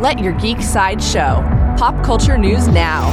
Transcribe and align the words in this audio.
Let 0.00 0.18
your 0.18 0.32
geek 0.32 0.62
side 0.62 1.02
show. 1.02 1.44
Pop 1.76 2.02
culture 2.02 2.38
news 2.38 2.66
now. 2.68 3.10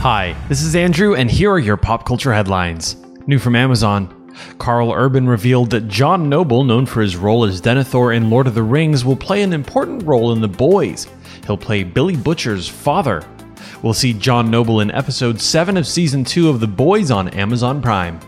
Hi, 0.00 0.34
this 0.48 0.62
is 0.62 0.74
Andrew, 0.74 1.14
and 1.14 1.30
here 1.30 1.50
are 1.50 1.58
your 1.58 1.76
pop 1.76 2.06
culture 2.06 2.32
headlines. 2.32 2.96
New 3.26 3.38
from 3.38 3.54
Amazon. 3.54 4.32
Karl 4.56 4.92
Urban 4.92 5.28
revealed 5.28 5.68
that 5.72 5.88
John 5.88 6.30
Noble, 6.30 6.64
known 6.64 6.86
for 6.86 7.02
his 7.02 7.18
role 7.18 7.44
as 7.44 7.60
Denethor 7.60 8.16
in 8.16 8.30
Lord 8.30 8.46
of 8.46 8.54
the 8.54 8.62
Rings, 8.62 9.04
will 9.04 9.14
play 9.14 9.42
an 9.42 9.52
important 9.52 10.04
role 10.04 10.32
in 10.32 10.40
The 10.40 10.48
Boys. 10.48 11.06
He'll 11.46 11.58
play 11.58 11.84
Billy 11.84 12.16
Butcher's 12.16 12.66
father. 12.66 13.22
We'll 13.82 13.92
see 13.92 14.14
John 14.14 14.50
Noble 14.50 14.80
in 14.80 14.90
episode 14.90 15.38
7 15.38 15.76
of 15.76 15.86
season 15.86 16.24
2 16.24 16.48
of 16.48 16.60
The 16.60 16.66
Boys 16.66 17.10
on 17.10 17.28
Amazon 17.28 17.82
Prime. 17.82 18.18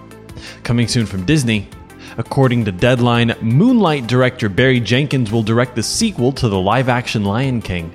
Coming 0.63 0.89
soon 0.89 1.07
from 1.07 1.25
Disney. 1.25 1.71
According 2.17 2.65
to 2.65 2.73
Deadline, 2.73 3.35
Moonlight 3.41 4.07
director 4.07 4.49
Barry 4.49 4.79
Jenkins 4.79 5.33
will 5.33 5.43
direct 5.43 5.75
the 5.75 5.83
sequel 5.83 6.31
to 6.33 6.49
the 6.49 6.59
live 6.59 6.89
action 6.89 7.25
Lion 7.25 7.61
King. 7.61 7.93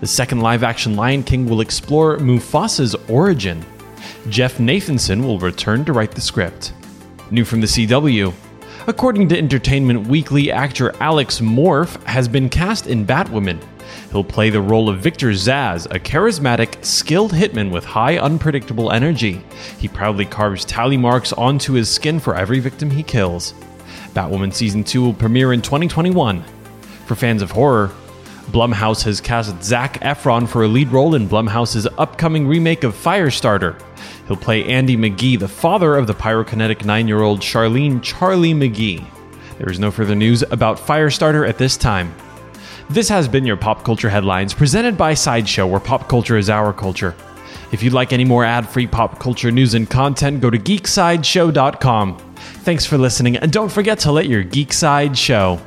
The 0.00 0.06
second 0.06 0.40
live 0.40 0.62
action 0.62 0.96
Lion 0.96 1.22
King 1.22 1.46
will 1.46 1.60
explore 1.60 2.16
Mufasa's 2.16 2.94
origin. 3.08 3.62
Jeff 4.30 4.56
Nathanson 4.56 5.22
will 5.22 5.38
return 5.38 5.84
to 5.84 5.92
write 5.92 6.12
the 6.12 6.20
script. 6.20 6.72
New 7.30 7.44
from 7.44 7.60
the 7.60 7.66
CW. 7.66 8.32
According 8.86 9.28
to 9.28 9.38
Entertainment 9.38 10.06
Weekly, 10.06 10.50
actor 10.50 10.94
Alex 10.98 11.40
Morf 11.40 12.02
has 12.04 12.26
been 12.26 12.48
cast 12.48 12.86
in 12.86 13.06
Batwoman. 13.06 13.62
He'll 14.10 14.24
play 14.24 14.48
the 14.48 14.62
role 14.62 14.88
of 14.88 15.00
Victor 15.00 15.28
Zsasz, 15.28 15.86
a 15.94 15.98
charismatic, 15.98 16.82
skilled 16.84 17.32
hitman 17.32 17.70
with 17.70 17.84
high, 17.84 18.16
unpredictable 18.18 18.90
energy. 18.90 19.42
He 19.78 19.88
proudly 19.88 20.24
carves 20.24 20.64
tally 20.64 20.96
marks 20.96 21.32
onto 21.34 21.74
his 21.74 21.90
skin 21.90 22.18
for 22.18 22.34
every 22.34 22.58
victim 22.58 22.90
he 22.90 23.02
kills. 23.02 23.52
Batwoman 24.14 24.52
Season 24.54 24.82
2 24.82 25.02
will 25.02 25.14
premiere 25.14 25.52
in 25.52 25.60
2021. 25.60 26.42
For 27.04 27.14
fans 27.14 27.42
of 27.42 27.50
horror, 27.50 27.92
Blumhouse 28.50 29.02
has 29.04 29.20
cast 29.20 29.62
Zac 29.62 30.00
Efron 30.00 30.48
for 30.48 30.64
a 30.64 30.68
lead 30.68 30.88
role 30.88 31.14
in 31.14 31.28
Blumhouse's 31.28 31.86
upcoming 31.98 32.48
remake 32.48 32.84
of 32.84 32.94
Firestarter. 32.94 33.78
He'll 34.26 34.38
play 34.38 34.64
Andy 34.64 34.96
McGee, 34.96 35.38
the 35.38 35.48
father 35.48 35.96
of 35.96 36.06
the 36.06 36.14
pyrokinetic 36.14 36.86
nine 36.86 37.08
year 37.08 37.20
old 37.20 37.40
Charlene 37.40 38.02
Charlie 38.02 38.54
McGee. 38.54 39.06
There 39.58 39.70
is 39.70 39.78
no 39.78 39.90
further 39.90 40.14
news 40.14 40.42
about 40.50 40.78
Firestarter 40.78 41.46
at 41.46 41.58
this 41.58 41.76
time. 41.76 42.14
This 42.90 43.10
has 43.10 43.28
been 43.28 43.44
your 43.44 43.58
Pop 43.58 43.84
Culture 43.84 44.08
Headlines 44.08 44.54
presented 44.54 44.96
by 44.96 45.12
Sideshow, 45.12 45.66
where 45.66 45.78
pop 45.78 46.08
culture 46.08 46.38
is 46.38 46.48
our 46.48 46.72
culture. 46.72 47.14
If 47.70 47.82
you'd 47.82 47.92
like 47.92 48.14
any 48.14 48.24
more 48.24 48.46
ad 48.46 48.66
free 48.66 48.86
pop 48.86 49.18
culture 49.18 49.50
news 49.50 49.74
and 49.74 49.88
content, 49.90 50.40
go 50.40 50.48
to 50.48 50.58
geeksideshow.com. 50.58 52.18
Thanks 52.38 52.86
for 52.86 52.96
listening, 52.96 53.36
and 53.36 53.52
don't 53.52 53.70
forget 53.70 53.98
to 54.00 54.12
let 54.12 54.26
your 54.26 54.42
geek 54.42 54.72
side 54.72 55.18
show. 55.18 55.60